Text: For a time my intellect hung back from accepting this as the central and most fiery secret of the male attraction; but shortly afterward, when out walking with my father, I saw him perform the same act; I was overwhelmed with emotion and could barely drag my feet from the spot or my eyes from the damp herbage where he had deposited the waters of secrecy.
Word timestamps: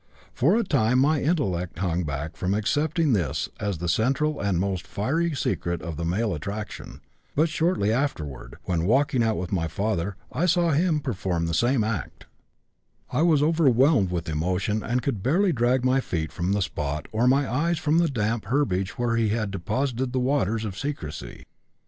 For 0.33 0.55
a 0.55 0.63
time 0.63 0.97
my 0.97 1.21
intellect 1.21 1.77
hung 1.77 2.03
back 2.05 2.35
from 2.35 2.55
accepting 2.55 3.13
this 3.13 3.49
as 3.59 3.77
the 3.77 3.87
central 3.87 4.39
and 4.41 4.59
most 4.59 4.87
fiery 4.87 5.35
secret 5.35 5.79
of 5.83 5.95
the 5.95 6.03
male 6.03 6.33
attraction; 6.33 7.01
but 7.35 7.49
shortly 7.49 7.93
afterward, 7.93 8.55
when 8.63 8.79
out 8.81 8.85
walking 8.87 9.37
with 9.37 9.51
my 9.51 9.67
father, 9.67 10.15
I 10.31 10.47
saw 10.47 10.71
him 10.71 11.01
perform 11.01 11.45
the 11.45 11.53
same 11.53 11.83
act; 11.83 12.25
I 13.11 13.21
was 13.21 13.43
overwhelmed 13.43 14.09
with 14.09 14.27
emotion 14.27 14.81
and 14.81 15.03
could 15.03 15.21
barely 15.21 15.53
drag 15.53 15.85
my 15.85 15.99
feet 15.99 16.31
from 16.31 16.53
the 16.53 16.63
spot 16.63 17.07
or 17.11 17.27
my 17.27 17.47
eyes 17.47 17.77
from 17.77 17.99
the 17.99 18.09
damp 18.09 18.45
herbage 18.45 18.97
where 18.97 19.17
he 19.17 19.29
had 19.29 19.51
deposited 19.51 20.13
the 20.13 20.19
waters 20.19 20.65
of 20.65 20.75
secrecy. 20.75 21.45